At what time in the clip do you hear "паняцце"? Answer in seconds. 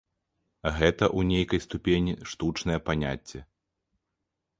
2.87-3.43